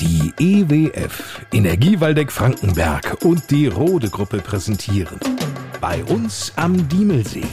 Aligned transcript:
Die 0.00 0.32
EWF, 0.38 1.40
Energiewaldeck 1.52 2.32
Frankenberg 2.32 3.18
und 3.22 3.50
die 3.50 3.66
Rode 3.66 4.08
Gruppe 4.10 4.38
präsentieren. 4.38 5.18
Bei 5.80 6.02
uns 6.04 6.52
am 6.56 6.88
Diemelsee. 6.88 7.44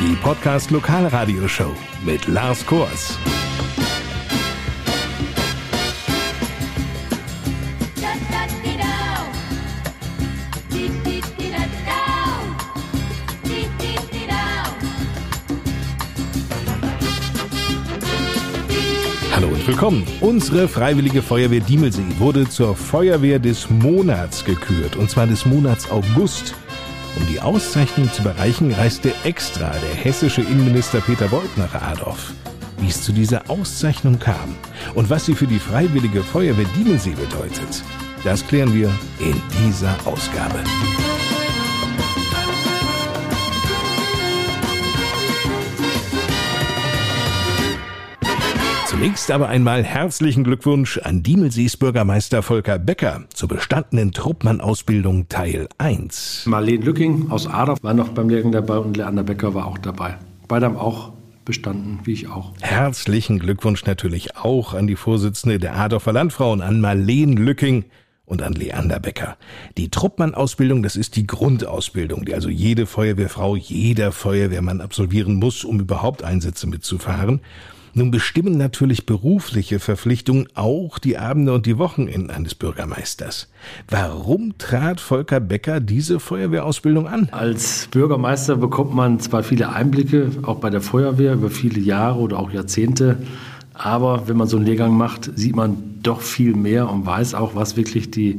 Die 0.00 0.16
Podcast 0.16 0.70
Lokalradioshow 0.70 1.74
mit 2.04 2.26
Lars 2.26 2.66
Kors. 2.66 3.18
Und 19.62 19.68
willkommen. 19.68 20.04
Unsere 20.20 20.66
Freiwillige 20.66 21.22
Feuerwehr 21.22 21.60
Diemelsee 21.60 22.02
wurde 22.18 22.48
zur 22.48 22.74
Feuerwehr 22.74 23.38
des 23.38 23.70
Monats 23.70 24.44
gekürt, 24.44 24.96
und 24.96 25.08
zwar 25.08 25.28
des 25.28 25.46
Monats 25.46 25.88
August. 25.88 26.56
Um 27.16 27.24
die 27.28 27.40
Auszeichnung 27.40 28.12
zu 28.12 28.24
bereichen, 28.24 28.72
reiste 28.72 29.12
extra 29.22 29.70
der 29.70 29.94
hessische 29.94 30.40
Innenminister 30.40 31.00
Peter 31.00 31.28
Beuth 31.28 31.56
nach 31.56 31.74
Adorf. 31.80 32.32
Wie 32.78 32.88
es 32.88 33.02
zu 33.02 33.12
dieser 33.12 33.48
Auszeichnung 33.48 34.18
kam 34.18 34.56
und 34.94 35.10
was 35.10 35.26
sie 35.26 35.34
für 35.34 35.46
die 35.46 35.60
Freiwillige 35.60 36.24
Feuerwehr 36.24 36.66
Diemelsee 36.76 37.14
bedeutet, 37.14 37.84
das 38.24 38.44
klären 38.44 38.74
wir 38.74 38.90
in 39.20 39.40
dieser 39.64 39.94
Ausgabe. 40.04 40.58
Zunächst 49.02 49.32
aber 49.32 49.48
einmal 49.48 49.82
herzlichen 49.82 50.44
Glückwunsch 50.44 50.96
an 50.98 51.24
Diemelsees 51.24 51.76
Bürgermeister 51.76 52.40
Volker 52.40 52.78
Becker 52.78 53.24
zur 53.34 53.48
bestandenen 53.48 54.12
Truppmann-Ausbildung 54.12 55.28
Teil 55.28 55.68
1. 55.78 56.44
Marlene 56.46 56.84
Lücking 56.84 57.28
aus 57.28 57.48
Adorf 57.48 57.82
war 57.82 57.94
noch 57.94 58.10
beim 58.10 58.28
Lehrgang 58.28 58.52
dabei 58.52 58.76
und 58.76 58.96
Leander 58.96 59.24
Becker 59.24 59.54
war 59.54 59.66
auch 59.66 59.78
dabei. 59.78 60.18
Beide 60.46 60.66
haben 60.66 60.76
auch 60.76 61.14
bestanden, 61.44 61.98
wie 62.04 62.12
ich 62.12 62.28
auch. 62.28 62.52
Herzlichen 62.60 63.40
Glückwunsch 63.40 63.84
natürlich 63.86 64.36
auch 64.36 64.72
an 64.72 64.86
die 64.86 64.94
Vorsitzende 64.94 65.58
der 65.58 65.74
Adorfer 65.76 66.12
Landfrauen, 66.12 66.60
an 66.60 66.80
Marlene 66.80 67.34
Lücking 67.34 67.86
und 68.24 68.40
an 68.40 68.52
Leander 68.52 69.00
Becker. 69.00 69.36
Die 69.78 69.88
Truppmann-Ausbildung, 69.88 70.84
das 70.84 70.94
ist 70.94 71.16
die 71.16 71.26
Grundausbildung, 71.26 72.24
die 72.24 72.34
also 72.34 72.48
jede 72.48 72.86
Feuerwehrfrau, 72.86 73.56
jeder 73.56 74.12
Feuerwehrmann 74.12 74.80
absolvieren 74.80 75.40
muss, 75.40 75.64
um 75.64 75.80
überhaupt 75.80 76.22
Einsätze 76.22 76.68
mitzufahren. 76.68 77.40
Nun 77.94 78.10
bestimmen 78.10 78.56
natürlich 78.56 79.04
berufliche 79.04 79.78
Verpflichtungen 79.78 80.48
auch 80.54 80.98
die 80.98 81.18
Abende 81.18 81.52
und 81.52 81.66
die 81.66 81.76
Wochenenden 81.76 82.30
eines 82.30 82.54
Bürgermeisters. 82.54 83.48
Warum 83.90 84.56
trat 84.56 84.98
Volker 84.98 85.40
Becker 85.40 85.78
diese 85.78 86.18
Feuerwehrausbildung 86.18 87.06
an? 87.06 87.28
Als 87.32 87.88
Bürgermeister 87.90 88.56
bekommt 88.56 88.94
man 88.94 89.20
zwar 89.20 89.42
viele 89.42 89.68
Einblicke, 89.68 90.30
auch 90.42 90.56
bei 90.56 90.70
der 90.70 90.80
Feuerwehr, 90.80 91.34
über 91.34 91.50
viele 91.50 91.80
Jahre 91.80 92.18
oder 92.20 92.38
auch 92.38 92.50
Jahrzehnte. 92.50 93.18
Aber 93.74 94.26
wenn 94.26 94.38
man 94.38 94.48
so 94.48 94.56
einen 94.56 94.64
Lehrgang 94.64 94.96
macht, 94.96 95.30
sieht 95.36 95.54
man 95.54 95.98
doch 96.02 96.22
viel 96.22 96.54
mehr 96.54 96.90
und 96.90 97.04
weiß 97.04 97.34
auch, 97.34 97.54
was 97.54 97.76
wirklich 97.76 98.10
die 98.10 98.38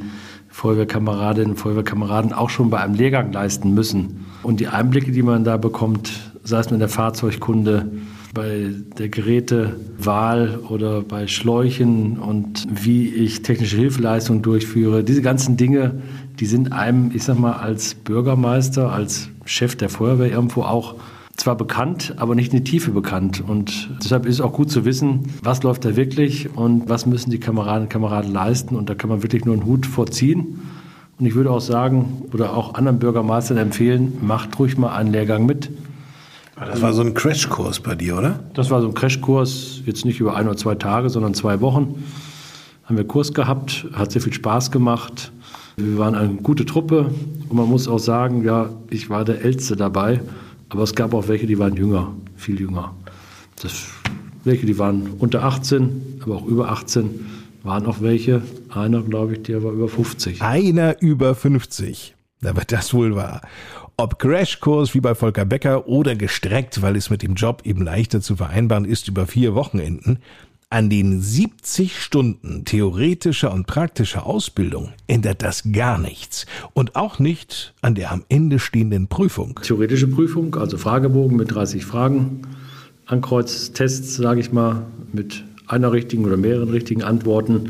Feuerwehrkameradinnen 0.50 1.52
und 1.52 1.58
Feuerwehrkameraden 1.58 2.34
auch 2.34 2.50
schon 2.50 2.72
bei 2.72 2.80
einem 2.80 2.96
Lehrgang 2.96 3.32
leisten 3.32 3.76
müssen. 3.76 4.26
Und 4.42 4.60
die 4.60 4.68
Einblicke, 4.68 5.12
die 5.12 5.22
man 5.22 5.44
da 5.44 5.58
bekommt, 5.58 6.12
sei 6.44 6.60
es 6.60 6.72
mit 6.72 6.82
der 6.82 6.90
Fahrzeugkunde, 6.90 7.92
bei 8.34 8.72
der 8.98 9.10
Gerätewahl 9.10 10.60
oder 10.70 11.02
bei 11.02 11.28
Schläuchen 11.28 12.18
und 12.18 12.66
wie 12.70 13.08
ich 13.08 13.44
technische 13.44 13.78
Hilfeleistungen 13.78 14.42
durchführe. 14.42 15.04
Diese 15.04 15.22
ganzen 15.22 15.56
Dinge, 15.56 16.02
die 16.40 16.48
sind 16.48 16.72
einem, 16.72 17.12
ich 17.14 17.24
sag 17.24 17.38
mal, 17.38 17.54
als 17.54 17.94
Bürgermeister, 17.94 18.92
als 18.92 19.30
Chef 19.46 19.76
der 19.76 19.90
Feuerwehr 19.90 20.32
irgendwo 20.32 20.64
auch 20.64 20.96
zwar 21.36 21.56
bekannt, 21.56 22.16
aber 22.18 22.36
nicht 22.36 22.54
in 22.54 22.64
die 22.64 22.70
Tiefe 22.72 22.92
bekannt. 22.92 23.44
Und 23.46 23.90
deshalb 24.04 24.26
ist 24.26 24.36
es 24.36 24.42
auch 24.42 24.54
gut 24.54 24.72
zu 24.72 24.86
wissen, 24.86 25.32
was 25.44 25.62
läuft 25.64 25.86
da 25.86 25.96
wirklich 25.96 26.56
und 26.56 26.90
was 26.90 27.06
müssen 27.06 27.32
die 27.32 27.40
Kameradinnen 27.40 27.84
und 27.84 27.90
Kameraden 27.90 28.32
leisten. 28.32 28.76
Und 28.76 28.90
da 28.90 28.96
kann 28.96 29.10
man 29.10 29.24
wirklich 29.24 29.46
nur 29.46 29.56
einen 29.56 29.66
Hut 29.66 29.86
vorziehen. 29.86 30.60
Und 31.20 31.26
ich 31.26 31.36
würde 31.36 31.52
auch 31.52 31.62
sagen, 31.62 32.24
oder 32.34 32.56
auch 32.56 32.74
anderen 32.74 33.00
Bürgermeistern 33.00 33.58
empfehlen, 33.58 34.18
macht 34.22 34.58
ruhig 34.58 34.78
mal 34.78 34.96
einen 34.96 35.12
Lehrgang 35.12 35.46
mit. 35.46 35.70
Das 36.56 36.82
war 36.82 36.94
so 36.94 37.02
ein 37.02 37.14
Crashkurs 37.14 37.80
bei 37.80 37.96
dir, 37.96 38.18
oder? 38.18 38.40
Das 38.54 38.70
war 38.70 38.82
so 38.82 38.88
ein 38.88 38.94
Crashkurs, 38.94 39.82
jetzt 39.86 40.06
nicht 40.06 40.20
über 40.20 40.36
ein 40.36 40.48
oder 40.48 40.58
zwei 40.58 40.76
Tage, 40.76 41.10
sondern 41.10 41.34
zwei 41.34 41.62
Wochen. 41.62 42.04
Haben 42.86 42.98
wir 42.98 43.06
Kurs 43.06 43.34
gehabt, 43.34 43.88
hat 43.94 44.12
sehr 44.12 44.22
viel 44.22 44.34
Spaß 44.34 44.72
gemacht. 44.72 45.32
Wir 45.78 45.98
waren 45.98 46.14
eine 46.16 46.36
gute 46.36 46.66
Truppe 46.66 47.12
und 47.50 47.54
man 47.56 47.68
muss 47.68 47.88
auch 47.88 48.00
sagen, 48.00 48.44
ja, 48.44 48.70
ich 48.90 49.10
war 49.10 49.26
der 49.26 49.42
Älteste 49.42 49.76
dabei, 49.76 50.22
aber 50.70 50.84
es 50.84 50.94
gab 50.94 51.14
auch 51.14 51.28
welche, 51.28 51.48
die 51.48 51.58
waren 51.58 51.76
jünger, 51.76 52.14
viel 52.36 52.60
jünger. 52.60 52.94
Das, 53.62 53.88
welche, 54.44 54.66
die 54.66 54.78
waren 54.78 55.10
unter 55.18 55.44
18, 55.44 56.20
aber 56.24 56.36
auch 56.36 56.46
über 56.46 56.70
18, 56.70 57.26
waren 57.64 57.86
auch 57.88 58.02
welche. 58.02 58.42
Einer, 58.70 59.02
glaube 59.02 59.34
ich, 59.34 59.44
der 59.44 59.64
war 59.64 59.72
über 59.72 59.88
50. 59.88 60.42
Einer 60.42 61.02
über 61.02 61.34
50. 61.34 62.16
Da 62.44 62.56
wird 62.56 62.72
das 62.72 62.94
wohl 62.94 63.16
wahr. 63.16 63.42
Ob 63.96 64.20
Crashkurs 64.20 64.94
wie 64.94 65.02
bei 65.02 65.16
Volker 65.16 65.46
Becker 65.46 65.88
oder 65.88 66.16
gestreckt, 66.16 66.82
weil 66.82 66.96
es 66.96 67.10
mit 67.10 67.22
dem 67.22 67.36
Job 67.36 67.62
eben 67.64 67.84
leichter 67.84 68.22
zu 68.22 68.36
vereinbaren 68.36 68.86
ist 68.86 69.08
über 69.08 69.28
vier 69.28 69.56
Wochenenden, 69.56 70.20
an 70.70 70.90
den 70.90 71.22
70 71.22 72.02
Stunden 72.02 72.66
theoretischer 72.66 73.54
und 73.54 73.68
praktischer 73.68 74.26
Ausbildung 74.26 74.92
ändert 75.06 75.44
das 75.44 75.72
gar 75.72 76.00
nichts. 76.00 76.48
Und 76.74 76.96
auch 76.96 77.20
nicht 77.20 77.76
an 77.82 77.94
der 77.94 78.12
am 78.12 78.24
Ende 78.28 78.58
stehenden 78.58 79.08
Prüfung. 79.08 79.60
Theoretische 79.62 80.08
Prüfung, 80.08 80.56
also 80.56 80.80
Fragebogen 80.80 81.38
mit 81.38 81.54
30 81.54 81.86
Fragen, 81.86 82.42
Ankreuztests, 83.06 84.16
sage 84.16 84.40
ich 84.40 84.52
mal, 84.52 84.88
mit 85.12 85.44
einer 85.68 85.92
richtigen 85.92 86.26
oder 86.26 86.38
mehreren 86.38 86.70
richtigen 86.70 87.04
Antworten. 87.04 87.70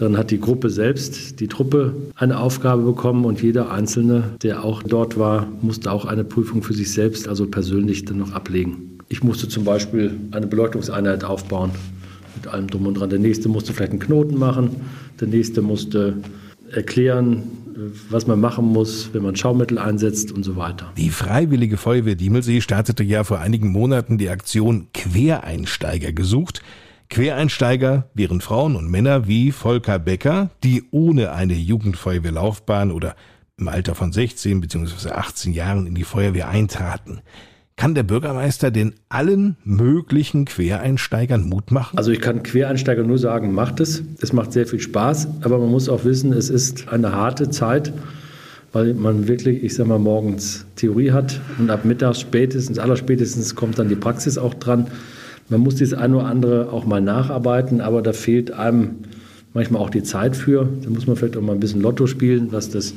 Dann 0.00 0.16
hat 0.16 0.30
die 0.30 0.40
Gruppe 0.40 0.70
selbst, 0.70 1.40
die 1.40 1.46
Truppe, 1.46 1.94
eine 2.14 2.38
Aufgabe 2.38 2.84
bekommen 2.84 3.26
und 3.26 3.42
jeder 3.42 3.70
Einzelne, 3.70 4.30
der 4.42 4.64
auch 4.64 4.82
dort 4.82 5.18
war, 5.18 5.46
musste 5.60 5.92
auch 5.92 6.06
eine 6.06 6.24
Prüfung 6.24 6.62
für 6.62 6.72
sich 6.72 6.90
selbst, 6.90 7.28
also 7.28 7.44
persönlich, 7.46 8.06
dann 8.06 8.16
noch 8.16 8.32
ablegen. 8.32 8.98
Ich 9.10 9.22
musste 9.22 9.46
zum 9.46 9.64
Beispiel 9.64 10.18
eine 10.30 10.46
Beleuchtungseinheit 10.46 11.22
aufbauen 11.22 11.72
mit 12.34 12.46
allem 12.46 12.68
drum 12.68 12.86
und 12.86 12.94
dran. 12.94 13.10
Der 13.10 13.18
nächste 13.18 13.50
musste 13.50 13.74
vielleicht 13.74 13.90
einen 13.90 14.00
Knoten 14.00 14.38
machen, 14.38 14.70
der 15.20 15.28
nächste 15.28 15.60
musste 15.60 16.14
erklären, 16.72 17.42
was 18.08 18.26
man 18.26 18.40
machen 18.40 18.64
muss, 18.64 19.10
wenn 19.12 19.22
man 19.22 19.36
Schaumittel 19.36 19.76
einsetzt 19.76 20.32
und 20.32 20.44
so 20.44 20.56
weiter. 20.56 20.90
Die 20.96 21.10
Freiwillige 21.10 21.76
Feuerwehr 21.76 22.14
Diemelsee 22.14 22.62
startete 22.62 23.04
ja 23.04 23.22
vor 23.22 23.40
einigen 23.40 23.68
Monaten 23.68 24.16
die 24.16 24.30
Aktion 24.30 24.86
Quereinsteiger 24.94 26.12
gesucht. 26.12 26.62
Quereinsteiger 27.10 28.08
wären 28.14 28.40
Frauen 28.40 28.76
und 28.76 28.88
Männer 28.88 29.26
wie 29.26 29.50
Volker 29.50 29.98
Becker, 29.98 30.50
die 30.62 30.84
ohne 30.92 31.32
eine 31.32 31.54
Jugendfeuerwehrlaufbahn 31.54 32.92
oder 32.92 33.16
im 33.58 33.66
Alter 33.66 33.96
von 33.96 34.12
16 34.12 34.60
bzw. 34.60 35.10
18 35.10 35.52
Jahren 35.52 35.88
in 35.88 35.96
die 35.96 36.04
Feuerwehr 36.04 36.48
eintraten. 36.48 37.20
Kann 37.74 37.96
der 37.96 38.04
Bürgermeister 38.04 38.70
denn 38.70 38.94
allen 39.08 39.56
möglichen 39.64 40.44
Quereinsteigern 40.44 41.48
Mut 41.48 41.72
machen? 41.72 41.98
Also 41.98 42.12
ich 42.12 42.20
kann 42.20 42.44
Quereinsteiger 42.44 43.02
nur 43.02 43.18
sagen, 43.18 43.54
macht 43.54 43.80
es. 43.80 44.04
Es 44.20 44.32
macht 44.32 44.52
sehr 44.52 44.68
viel 44.68 44.80
Spaß, 44.80 45.26
aber 45.40 45.58
man 45.58 45.70
muss 45.70 45.88
auch 45.88 46.04
wissen, 46.04 46.32
es 46.32 46.48
ist 46.48 46.92
eine 46.92 47.12
harte 47.12 47.50
Zeit, 47.50 47.92
weil 48.72 48.94
man 48.94 49.26
wirklich, 49.26 49.64
ich 49.64 49.74
sag 49.74 49.88
mal, 49.88 49.98
morgens 49.98 50.64
Theorie 50.76 51.10
hat 51.10 51.40
und 51.58 51.70
ab 51.70 51.84
mittags 51.84 52.20
spätestens, 52.20 52.78
allerspätestens 52.78 53.56
kommt 53.56 53.80
dann 53.80 53.88
die 53.88 53.96
Praxis 53.96 54.38
auch 54.38 54.54
dran. 54.54 54.86
Man 55.50 55.60
muss 55.60 55.76
das 55.76 55.92
eine 55.92 56.16
oder 56.16 56.26
andere 56.26 56.72
auch 56.72 56.86
mal 56.86 57.00
nacharbeiten, 57.00 57.80
aber 57.80 58.02
da 58.02 58.12
fehlt 58.12 58.52
einem 58.52 58.90
manchmal 59.52 59.82
auch 59.82 59.90
die 59.90 60.04
Zeit 60.04 60.36
für. 60.36 60.68
Da 60.82 60.90
muss 60.90 61.08
man 61.08 61.16
vielleicht 61.16 61.36
auch 61.36 61.42
mal 61.42 61.54
ein 61.54 61.60
bisschen 61.60 61.80
Lotto 61.80 62.06
spielen, 62.06 62.52
was 62.52 62.70
das 62.70 62.92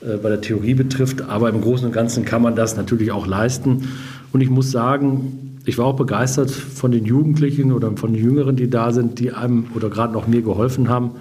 äh, 0.00 0.16
bei 0.20 0.28
der 0.28 0.40
Theorie 0.40 0.74
betrifft. 0.74 1.22
Aber 1.22 1.48
im 1.48 1.60
Großen 1.60 1.86
und 1.86 1.92
Ganzen 1.92 2.24
kann 2.24 2.42
man 2.42 2.56
das 2.56 2.76
natürlich 2.76 3.12
auch 3.12 3.26
leisten. 3.26 3.88
Und 4.32 4.40
ich 4.40 4.50
muss 4.50 4.72
sagen, 4.72 5.60
ich 5.64 5.78
war 5.78 5.86
auch 5.86 5.96
begeistert 5.96 6.50
von 6.50 6.90
den 6.90 7.04
Jugendlichen 7.04 7.72
oder 7.72 7.96
von 7.96 8.12
den 8.12 8.22
Jüngeren, 8.22 8.56
die 8.56 8.68
da 8.68 8.90
sind, 8.90 9.20
die 9.20 9.30
einem 9.32 9.66
oder 9.76 9.88
gerade 9.88 10.12
noch 10.12 10.26
mir 10.26 10.42
geholfen 10.42 10.88
haben. 10.88 11.12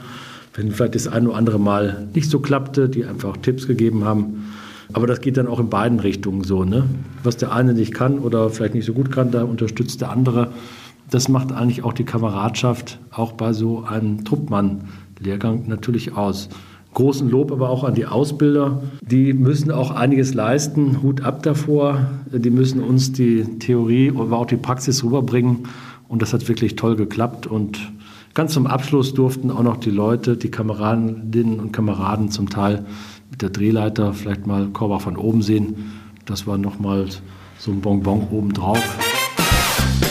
Wenn 0.56 0.72
vielleicht 0.72 0.96
das 0.96 1.08
eine 1.08 1.30
oder 1.30 1.38
andere 1.38 1.60
Mal 1.60 2.08
nicht 2.16 2.30
so 2.30 2.40
klappte, 2.40 2.90
die 2.90 3.06
einfach 3.06 3.38
Tipps 3.38 3.68
gegeben 3.68 4.04
haben. 4.04 4.46
Aber 4.94 5.08
das 5.08 5.22
geht 5.22 5.38
dann 5.38 5.48
auch 5.48 5.60
in 5.60 5.70
beiden 5.70 6.00
Richtungen 6.00 6.44
so. 6.44 6.64
Ne? 6.64 6.86
Was 7.24 7.38
der 7.38 7.52
eine 7.52 7.74
nicht 7.74 7.94
kann 7.94 8.20
oder 8.20 8.50
vielleicht 8.50 8.74
nicht 8.74 8.86
so 8.86 8.94
gut 8.94 9.12
kann, 9.12 9.32
da 9.32 9.44
unterstützt 9.44 10.02
der 10.02 10.12
andere. 10.12 10.52
Das 11.10 11.28
macht 11.28 11.52
eigentlich 11.52 11.84
auch 11.84 11.94
die 11.94 12.06
Kameradschaft, 12.06 13.00
auch 13.12 13.34
bei 13.34 13.54
so 13.54 13.84
einem 13.84 14.24
Truppmann-Lehrgang 14.24 15.64
natürlich 15.68 16.16
aus. 16.16 16.50
Großen 16.94 17.30
Lob 17.30 17.52
aber 17.54 17.70
auch 17.70 17.86
an 17.86 17.96
die 17.96 18.06
Ausbilder. 18.06 18.82
Die 19.02 19.34
müssen 19.34 19.72
auch 19.72 19.92
einiges 19.92 20.34
leisten. 20.34 21.02
Hut 21.02 21.22
ab 21.22 21.42
davor. 21.44 22.10
Die 22.32 22.50
müssen 22.50 22.82
uns 22.82 23.14
die 23.14 23.44
Theorie, 23.60 24.12
aber 24.14 24.38
auch 24.38 24.46
die 24.46 24.58
Praxis 24.58 25.04
rüberbringen. 25.04 25.68
Und 26.10 26.22
das 26.22 26.34
hat 26.34 26.48
wirklich 26.50 26.76
toll 26.76 26.98
geklappt. 26.98 27.48
Und 27.48 27.80
ganz 28.34 28.54
zum 28.54 28.68
Abschluss 28.68 29.14
durften 29.14 29.52
auch 29.52 29.64
noch 29.64 29.78
die 29.78 29.90
Leute, 29.90 30.38
die 30.38 30.52
Kameradinnen 30.52 31.60
und 31.60 31.72
Kameraden 31.72 32.30
zum 32.30 32.50
Teil 32.50 32.86
mit 33.30 33.42
der 33.42 33.50
Drehleiter 33.50 34.14
vielleicht 34.14 34.48
mal 34.48 34.68
Korbach 34.68 35.02
von 35.02 35.18
oben 35.18 35.42
sehen. 35.42 35.92
Das 36.26 36.48
war 36.48 36.58
nochmal 36.58 37.08
so 37.58 37.72
ein 37.72 37.82
Bonbon 37.82 38.28
obendrauf. 38.32 38.82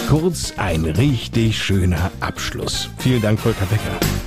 Kurz 0.08 0.55
ein 0.56 0.84
richtig 0.84 1.62
schöner 1.62 2.11
Abschluss. 2.20 2.90
Vielen 2.99 3.22
Dank, 3.22 3.38
Volker 3.38 3.67
Becker. 3.67 4.20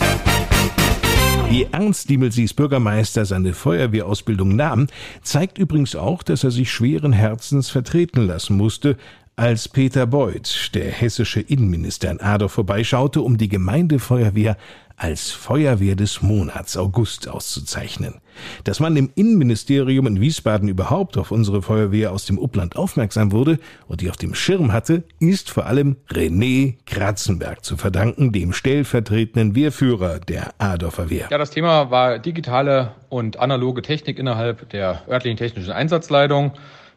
Wie 1.49 1.67
ernst 1.71 2.09
Diemelsies 2.09 2.53
Bürgermeister 2.53 3.25
seine 3.25 3.53
Feuerwehrausbildung 3.53 4.55
nahm, 4.55 4.87
zeigt 5.21 5.59
übrigens 5.59 5.95
auch, 5.95 6.23
dass 6.23 6.43
er 6.43 6.51
sich 6.51 6.71
schweren 6.71 7.13
Herzens 7.13 7.69
vertreten 7.69 8.25
lassen 8.25 8.57
musste, 8.57 8.97
als 9.35 9.67
Peter 9.67 10.05
Beuth, 10.05 10.71
der 10.73 10.91
hessische 10.91 11.41
Innenminister 11.41 12.11
in 12.11 12.21
Adorf 12.21 12.53
vorbeischaute, 12.53 13.21
um 13.21 13.37
die 13.37 13.49
Gemeindefeuerwehr 13.49 14.57
als 14.95 15.31
Feuerwehr 15.31 15.95
des 15.95 16.21
Monats 16.21 16.77
August 16.77 17.27
auszuzeichnen. 17.27 18.21
Dass 18.63 18.79
man 18.79 18.95
im 18.95 19.09
Innenministerium 19.15 20.05
in 20.07 20.21
Wiesbaden 20.21 20.69
überhaupt 20.69 21.17
auf 21.17 21.31
unsere 21.31 21.61
Feuerwehr 21.61 22.11
aus 22.11 22.25
dem 22.25 22.37
Upland 22.37 22.75
aufmerksam 22.75 23.31
wurde 23.31 23.57
und 23.87 24.01
die 24.01 24.09
auf 24.09 24.17
dem 24.17 24.35
Schirm 24.35 24.71
hatte, 24.71 25.03
ist 25.19 25.49
vor 25.49 25.65
allem 25.65 25.97
René 26.09 26.75
Kratzenberg 26.85 27.65
zu 27.65 27.75
verdanken, 27.75 28.31
dem 28.31 28.53
stellvertretenden 28.53 29.55
Wehrführer 29.55 30.19
der 30.19 30.53
Adorfer 30.59 31.09
Wehr. 31.09 31.27
Ja, 31.31 31.37
das 31.37 31.49
Thema 31.51 31.89
war 31.89 32.19
digitale 32.19 32.91
und 33.09 33.39
analoge 33.39 33.81
Technik 33.81 34.19
innerhalb 34.19 34.69
der 34.69 35.01
örtlichen 35.07 35.37
technischen 35.37 35.71
Einsatzleitung. 35.71 36.53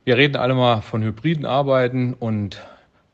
Wir 0.07 0.17
reden 0.17 0.37
alle 0.37 0.55
mal 0.55 0.83
von 0.83 1.03
hybriden 1.03 1.45
Arbeiten 1.47 2.15
und 2.15 2.63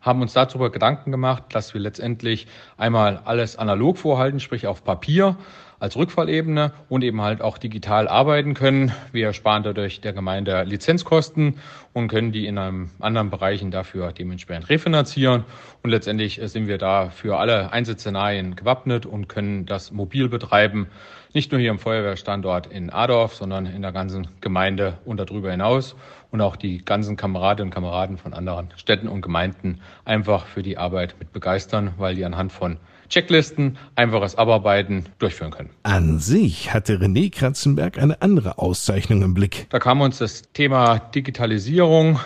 haben 0.03 0.21
uns 0.21 0.35
darüber 0.35 0.71
Gedanken 0.71 1.11
gemacht, 1.11 1.44
dass 1.53 1.73
wir 1.73 1.81
letztendlich 1.81 2.47
einmal 2.77 3.23
alles 3.25 3.56
analog 3.56 3.97
vorhalten, 3.97 4.41
sprich 4.41 4.67
auf 4.67 4.85
Papier 4.85 5.39
als 5.82 5.96
Rückfallebene 5.96 6.70
und 6.88 7.02
eben 7.02 7.20
halt 7.23 7.43
auch 7.43 7.58
digital 7.58 8.06
arbeiten 8.06 8.55
können. 8.55 8.93
Wir 9.11 9.32
sparen 9.32 9.64
dadurch 9.64 10.00
der 10.00 10.12
Gemeinde 10.12 10.62
Lizenzkosten 10.62 11.58
und 11.93 12.06
können 12.06 12.31
die 12.31 12.46
in 12.46 12.56
einem 12.56 12.90
anderen 13.00 13.31
Bereichen 13.31 13.73
dafür 13.73 14.12
dementsprechend 14.12 14.69
refinanzieren. 14.69 15.44
Und 15.82 15.90
letztendlich 15.90 16.40
sind 16.44 16.69
wir 16.69 16.79
da 16.79 17.11
für 17.11 17.37
alle 17.38 17.73
Einsatzszenarien 17.73 18.55
gewappnet 18.55 19.06
und 19.06 19.29
können 19.29 19.67
das 19.67 19.90
mobil 19.90 20.29
betreiben. 20.29 20.87
Nicht 21.34 21.50
nur 21.50 21.61
hier 21.61 21.73
im 21.73 21.81
Feuerwehrstandort 21.81 22.69
in 22.69 22.90
Adorf, 22.90 23.34
sondern 23.34 23.67
in 23.67 23.82
der 23.82 23.90
ganzen 23.90 24.29
Gemeinde 24.40 24.99
und 25.05 25.19
darüber 25.19 25.50
hinaus 25.50 25.96
und 26.31 26.40
auch 26.43 26.55
die 26.55 26.84
ganzen 26.84 27.17
Kameradinnen 27.17 27.70
und 27.70 27.75
Kameraden 27.75 28.19
von 28.19 28.34
anderen 28.34 28.69
Städten 28.76 29.08
und 29.08 29.20
Gemeinden 29.20 29.81
einfach 30.05 30.46
für 30.46 30.62
die 30.62 30.79
Arbeit 30.79 31.17
mit 31.19 31.32
begeistern, 31.32 31.94
weil 31.96 32.14
die 32.14 32.25
anhand 32.25 32.52
von 32.52 32.79
Checklisten 33.12 33.76
einfaches 33.94 34.37
Abarbeiten 34.37 35.05
durchführen 35.19 35.50
können. 35.50 35.69
An 35.82 36.19
sich 36.19 36.73
hatte 36.73 36.97
René 36.97 37.31
Kratzenberg 37.31 37.99
eine 37.99 38.23
andere 38.23 38.56
Auszeichnung 38.56 39.20
im 39.20 39.35
Blick. 39.35 39.67
Da 39.69 39.79
kam 39.79 40.00
uns 40.00 40.17
das 40.17 40.50
Thema 40.55 40.99
Digitalisierung 40.99 42.19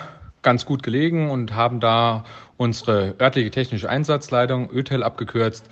ganz 0.43 0.65
gut 0.65 0.85
gelegen 0.85 1.29
und 1.29 1.57
haben 1.57 1.81
da 1.81 2.25
unsere 2.57 3.17
örtliche 3.21 3.51
technische 3.51 3.91
Einsatzleitung, 3.91 4.71
ÖTEL 4.71 5.03
abgekürzt, 5.03 5.69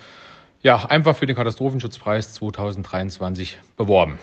ja, 0.62 0.84
einfach 0.86 1.16
für 1.16 1.26
den 1.26 1.36
Katastrophenschutzpreis 1.36 2.32
2023 2.34 3.58
beworben. 3.76 4.18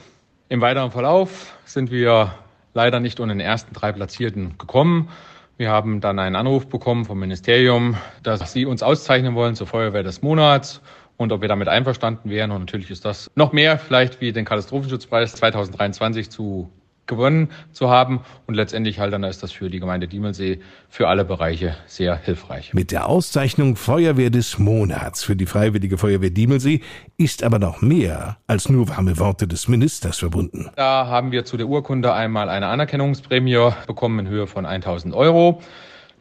Im 0.50 0.60
weiteren 0.60 0.92
Verlauf 0.92 1.56
sind 1.64 1.90
wir 1.90 2.34
leider 2.74 3.00
nicht 3.00 3.22
unter 3.22 3.34
den 3.34 3.40
ersten 3.40 3.74
drei 3.74 3.94
Platzierten 3.94 4.58
gekommen. 4.58 5.08
Wir 5.62 5.69
haben 5.69 6.02
dann 6.02 6.18
einen 6.18 6.36
Anruf 6.36 6.68
bekommen 6.68 7.06
vom 7.06 7.19
Ministerium, 7.19 7.96
dass 8.24 8.52
sie 8.52 8.66
uns 8.66 8.81
auszeichnen 8.81 9.36
wollen 9.36 9.54
zur 9.54 9.68
Feuerwehr 9.68 10.02
des 10.02 10.24
Monats 10.24 10.81
und 11.18 11.31
ob 11.31 11.42
wir 11.42 11.50
damit 11.50 11.68
einverstanden 11.68 12.31
wären. 12.31 12.50
Und 12.50 12.62
natürlich 12.62 12.90
ist 12.90 13.06
das 13.06 13.30
noch 13.36 13.54
mehr 13.54 13.78
vielleicht 13.78 14.22
wie 14.22 14.31
den 14.31 14.44
Katastrophenschutzpreis 14.44 15.36
2023 15.36 16.31
zu 16.31 16.72
gewonnen 17.07 17.50
zu 17.71 17.89
haben. 17.89 18.21
Und 18.48 18.56
letztendlich 18.56 19.00
halt 19.00 19.13
dann 19.13 19.24
ist 19.24 19.44
das 19.44 19.51
für 19.51 19.69
die 19.69 19.80
Gemeinde 19.80 20.07
Diemelsee 20.07 20.59
für 20.89 21.07
alle 21.07 21.25
Bereiche 21.25 21.75
sehr 21.86 22.15
hilfreich. 22.15 22.74
Mit 22.74 22.92
der 22.92 23.07
Auszeichnung 23.07 23.75
Feuerwehr 23.75 24.30
des 24.30 24.59
Monats 24.59 25.24
für 25.24 25.36
die 25.36 25.45
Freiwillige 25.45 25.98
Feuerwehr 25.98 26.30
Diemelsee 26.30 26.81
ist 27.18 27.44
aber 27.44 27.59
noch 27.59 27.81
mehr 27.81 28.38
als 28.48 28.69
nur 28.69 28.89
warme 28.89 29.19
Worte 29.19 29.48
des 29.48 29.68
Ministers 29.68 30.19
verbunden. 30.19 30.69
Da 30.75 31.07
haben 31.07 31.31
wir 31.31 31.45
zu 31.45 31.57
der 31.57 31.68
Urkunde 31.68 32.13
einmal 32.13 32.50
eine 32.50 32.68
Anerkennungsprämie 32.68 33.71
bekommen 33.88 34.19
in 34.19 34.27
Höhe 34.27 34.48
von 34.48 34.65
1000 34.65 35.13
Euro 35.13 35.62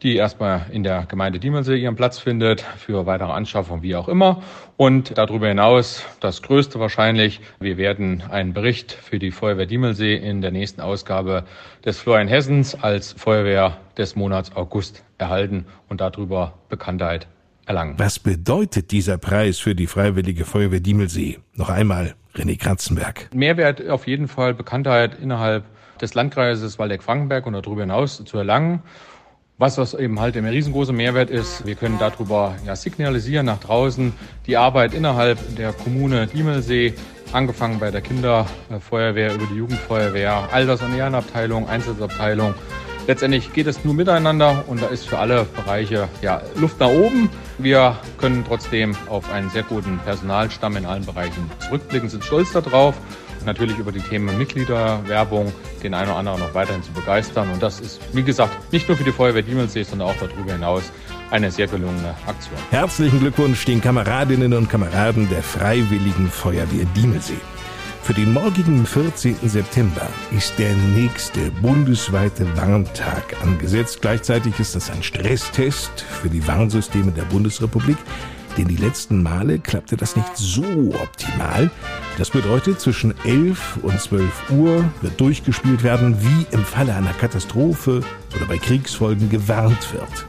die 0.02 0.16
erstmal 0.16 0.66
in 0.72 0.82
der 0.82 1.06
Gemeinde 1.06 1.38
Diemelsee 1.38 1.76
ihren 1.76 1.96
Platz 1.96 2.18
findet, 2.18 2.62
für 2.62 3.06
weitere 3.06 3.32
Anschaffung, 3.32 3.82
wie 3.82 3.96
auch 3.96 4.08
immer. 4.08 4.42
Und 4.76 5.16
darüber 5.18 5.48
hinaus 5.48 6.04
das 6.20 6.42
Größte 6.42 6.80
wahrscheinlich, 6.80 7.40
wir 7.60 7.76
werden 7.76 8.22
einen 8.30 8.52
Bericht 8.52 8.92
für 8.92 9.18
die 9.18 9.30
Feuerwehr 9.30 9.66
Diemelsee 9.66 10.16
in 10.16 10.40
der 10.40 10.50
nächsten 10.50 10.80
Ausgabe 10.80 11.44
des 11.84 11.98
Florian 11.98 12.28
Hessens 12.28 12.74
als 12.74 13.12
Feuerwehr 13.12 13.76
des 13.98 14.16
Monats 14.16 14.56
August 14.56 15.04
erhalten 15.18 15.66
und 15.88 16.00
darüber 16.00 16.54
Bekanntheit 16.68 17.26
erlangen. 17.66 17.94
Was 17.98 18.18
bedeutet 18.18 18.90
dieser 18.90 19.18
Preis 19.18 19.58
für 19.58 19.74
die 19.74 19.86
Freiwillige 19.86 20.44
Feuerwehr 20.44 20.80
Diemelsee? 20.80 21.38
Noch 21.54 21.68
einmal 21.68 22.14
René 22.34 22.58
Kratzenberg. 22.58 23.28
Mehrwert 23.34 23.86
auf 23.88 24.06
jeden 24.06 24.28
Fall 24.28 24.54
Bekanntheit 24.54 25.18
innerhalb 25.20 25.64
des 26.00 26.14
Landkreises 26.14 26.78
Waldeck-Frankenberg 26.78 27.46
und 27.46 27.52
darüber 27.52 27.82
hinaus 27.82 28.24
zu 28.24 28.38
erlangen. 28.38 28.82
Was 29.60 29.74
das 29.74 29.92
eben 29.92 30.18
halt 30.18 30.36
der 30.36 30.42
riesengroße 30.50 30.94
Mehrwert 30.94 31.28
ist, 31.28 31.66
wir 31.66 31.74
können 31.74 31.98
darüber 31.98 32.54
ja, 32.64 32.74
signalisieren 32.74 33.44
nach 33.44 33.60
draußen 33.60 34.14
die 34.46 34.56
Arbeit 34.56 34.94
innerhalb 34.94 35.38
der 35.54 35.74
Kommune 35.74 36.26
Diemelsee, 36.28 36.94
angefangen 37.34 37.78
bei 37.78 37.90
der 37.90 38.00
Kinderfeuerwehr, 38.00 39.34
über 39.34 39.44
die 39.52 39.56
Jugendfeuerwehr, 39.56 40.48
Alters- 40.50 40.80
und 40.80 40.96
Ehrenabteilung, 40.96 41.68
Einsatzabteilung. 41.68 42.54
Letztendlich 43.06 43.52
geht 43.52 43.66
es 43.66 43.84
nur 43.84 43.92
miteinander 43.92 44.64
und 44.66 44.80
da 44.80 44.86
ist 44.86 45.06
für 45.06 45.18
alle 45.18 45.44
Bereiche 45.44 46.08
ja, 46.22 46.40
Luft 46.54 46.80
nach 46.80 46.88
oben. 46.88 47.28
Wir 47.58 47.98
können 48.16 48.46
trotzdem 48.48 48.96
auf 49.10 49.30
einen 49.30 49.50
sehr 49.50 49.64
guten 49.64 49.98
Personalstamm 49.98 50.78
in 50.78 50.86
allen 50.86 51.04
Bereichen 51.04 51.50
zurückblicken, 51.66 52.08
sind 52.08 52.24
stolz 52.24 52.50
darauf 52.52 52.94
natürlich 53.44 53.78
über 53.78 53.92
die 53.92 54.00
Themen 54.00 54.36
Mitgliederwerbung 54.36 55.52
den 55.82 55.94
einen 55.94 56.10
oder 56.10 56.18
anderen 56.18 56.40
noch 56.40 56.54
weiterhin 56.54 56.82
zu 56.82 56.92
begeistern. 56.92 57.50
Und 57.50 57.62
das 57.62 57.80
ist, 57.80 58.00
wie 58.12 58.22
gesagt, 58.22 58.72
nicht 58.72 58.88
nur 58.88 58.96
für 58.96 59.04
die 59.04 59.12
Feuerwehr 59.12 59.42
Diemelsee, 59.42 59.82
sondern 59.82 60.08
auch 60.08 60.16
darüber 60.16 60.52
hinaus 60.52 60.92
eine 61.30 61.50
sehr 61.50 61.66
gelungene 61.66 62.14
Aktion. 62.26 62.58
Herzlichen 62.70 63.20
Glückwunsch 63.20 63.64
den 63.64 63.80
Kameradinnen 63.80 64.52
und 64.52 64.68
Kameraden 64.68 65.28
der 65.28 65.42
Freiwilligen 65.42 66.28
Feuerwehr 66.30 66.84
Diemelsee. 66.96 67.38
Für 68.02 68.14
den 68.14 68.32
morgigen 68.32 68.86
14. 68.86 69.36
September 69.42 70.08
ist 70.36 70.58
der 70.58 70.74
nächste 70.74 71.50
bundesweite 71.62 72.46
Warntag 72.56 73.36
angesetzt. 73.42 74.00
Gleichzeitig 74.00 74.58
ist 74.58 74.74
das 74.74 74.90
ein 74.90 75.02
Stresstest 75.02 76.00
für 76.00 76.28
die 76.28 76.44
Warnsysteme 76.46 77.12
der 77.12 77.24
Bundesrepublik 77.24 77.98
denn 78.56 78.68
die 78.68 78.76
letzten 78.76 79.22
Male 79.22 79.58
klappte 79.58 79.96
das 79.96 80.16
nicht 80.16 80.36
so 80.36 80.64
optimal. 81.00 81.70
Das 82.20 82.28
bedeutet, 82.28 82.78
zwischen 82.78 83.14
11 83.24 83.78
und 83.80 83.98
12 83.98 84.50
Uhr 84.50 84.84
wird 85.00 85.18
durchgespielt 85.18 85.82
werden, 85.82 86.18
wie 86.20 86.54
im 86.54 86.62
Falle 86.66 86.94
einer 86.94 87.14
Katastrophe 87.14 88.02
oder 88.36 88.44
bei 88.44 88.58
Kriegsfolgen 88.58 89.30
gewarnt 89.30 89.94
wird. 89.94 90.26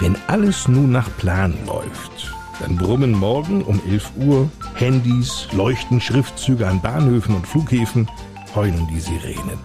Wenn 0.00 0.16
alles 0.28 0.66
nun 0.66 0.92
nach 0.92 1.14
Plan 1.18 1.52
läuft, 1.66 2.32
dann 2.58 2.78
brummen 2.78 3.12
morgen 3.12 3.60
um 3.60 3.82
11 3.86 4.12
Uhr 4.16 4.48
Handys, 4.76 5.46
leuchten 5.52 6.00
Schriftzüge 6.00 6.66
an 6.66 6.80
Bahnhöfen 6.80 7.34
und 7.34 7.46
Flughäfen, 7.46 8.08
heulen 8.54 8.88
die 8.90 9.00
Sirenen. 9.00 9.58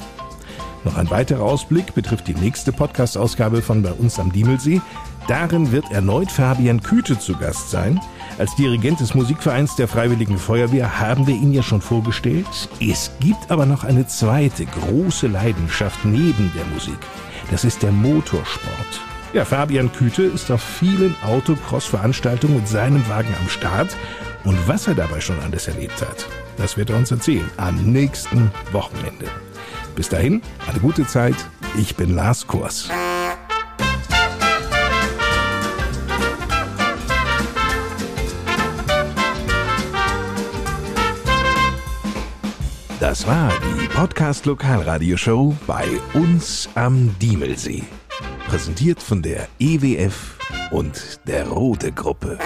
Noch 0.83 0.97
ein 0.97 1.09
weiterer 1.09 1.43
Ausblick 1.43 1.95
betrifft 1.95 2.27
die 2.27 2.35
nächste 2.35 2.73
Podcast-Ausgabe 2.73 3.61
von 3.61 3.81
Bei 3.81 3.93
uns 3.93 4.19
am 4.19 4.33
Diemelsee. 4.33 4.81
Darin 5.29 5.71
wird 5.71 5.89
erneut 5.89 6.33
Fabian 6.33 6.83
Küte 6.83 7.17
zu 7.17 7.33
Gast 7.37 7.71
sein. 7.71 8.01
Als 8.38 8.55
Dirigent 8.55 9.00
des 9.00 9.13
Musikvereins 9.13 9.75
der 9.75 9.88
Freiwilligen 9.88 10.38
Feuerwehr 10.38 11.00
haben 11.00 11.27
wir 11.27 11.35
ihn 11.35 11.53
ja 11.53 11.61
schon 11.61 11.81
vorgestellt. 11.81 12.47
Es 12.79 13.11
gibt 13.19 13.51
aber 13.51 13.65
noch 13.65 13.83
eine 13.83 14.07
zweite 14.07 14.65
große 14.65 15.27
Leidenschaft 15.27 16.05
neben 16.05 16.51
der 16.55 16.65
Musik. 16.73 16.97
Das 17.51 17.63
ist 17.63 17.83
der 17.83 17.91
Motorsport. 17.91 19.01
Ja, 19.33 19.45
Fabian 19.45 19.91
Küte 19.91 20.23
ist 20.23 20.51
auf 20.51 20.61
vielen 20.61 21.15
Autocross-Veranstaltungen 21.23 22.55
mit 22.57 22.67
seinem 22.67 23.07
Wagen 23.07 23.33
am 23.39 23.50
Start. 23.50 23.95
Und 24.43 24.57
was 24.67 24.88
er 24.88 24.95
dabei 24.95 25.21
schon 25.21 25.39
alles 25.39 25.67
erlebt 25.67 26.01
hat, 26.01 26.25
das 26.57 26.77
wird 26.77 26.89
er 26.89 26.97
uns 26.97 27.11
erzählen 27.11 27.50
am 27.57 27.75
nächsten 27.75 28.51
Wochenende. 28.71 29.27
Bis 29.95 30.09
dahin, 30.09 30.41
eine 30.67 30.79
gute 30.79 31.05
Zeit. 31.05 31.35
Ich 31.77 31.95
bin 31.95 32.15
Lars 32.15 32.47
Kurs. 32.47 32.89
Das 43.12 43.27
war 43.27 43.51
die 43.77 43.89
Podcast 43.89 44.46
Lokalradioshow 44.46 45.53
bei 45.68 45.86
uns 46.13 46.70
am 46.75 47.13
Diemelsee. 47.20 47.84
Präsentiert 48.48 49.03
von 49.03 49.22
der 49.22 49.50
EWF 49.60 50.38
und 50.72 51.20
der 51.27 51.46
Rote 51.50 51.91
Gruppe. 51.91 52.39